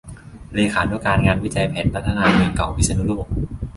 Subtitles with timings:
[0.55, 3.25] เลขานุการงานวิจัยแผนพัฒนาเมืองเก่าพิษณุโลก